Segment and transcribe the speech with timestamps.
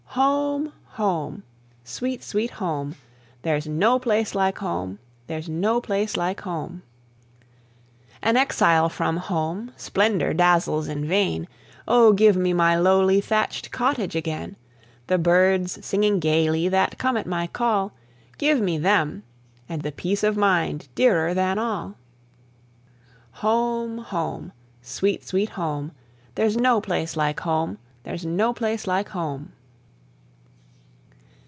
[0.15, 0.73] Home!
[0.95, 1.43] Home!
[1.85, 2.95] sweet, sweet Home!
[3.43, 4.99] There's no place like Home!
[5.27, 6.83] there's no place like Home!
[8.21, 11.47] An exile from Home, splendour dazzles in vain;
[11.87, 14.57] O, give me my lowly thatched cottage again!
[15.07, 17.93] The birds singing gaily, that came at my call,
[18.37, 19.23] Give me them,
[19.69, 21.95] and the peace of mind, dearer than all!
[23.35, 23.99] Home!
[23.99, 24.51] Home!
[24.81, 25.93] sweet, sweet Home!
[26.35, 27.77] There's no place like Home!
[28.03, 29.53] there's no place like Home!